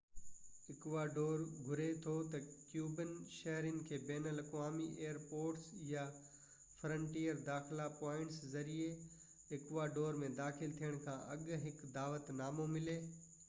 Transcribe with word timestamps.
Ecuador 0.73 1.41
گهري 1.65 1.89
ٿو 2.05 2.13
ته 2.31 2.39
ڪيوبن 2.69 3.11
شهرين 3.35 3.77
کي 3.91 3.99
بين 4.07 4.29
الاقوامي 4.31 4.87
ايئر 5.03 5.19
پورٽس 5.33 5.67
يا 5.91 6.05
فرنٽيئر 6.15 7.45
داخلا 7.51 7.87
پوائنٽس 8.01 8.41
ذريعي 8.57 8.89
اڪواڊور 9.61 10.21
۾ 10.25 10.31
داخل 10.43 10.77
ٿيڻ 10.81 10.99
کان 11.07 11.23
اڳ 11.37 11.47
هڪ 11.69 11.93
دعوت 12.01 12.37
نامو 12.43 12.67
ملي 12.77 12.99